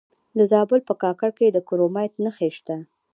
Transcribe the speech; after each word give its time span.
د 0.37 0.39
زابل 0.51 0.79
په 0.89 0.93
کاکړ 1.01 1.29
کې 1.37 1.47
د 1.51 1.57
کرومایټ 1.67 2.13
نښې 2.23 2.49
شته. 2.57 2.75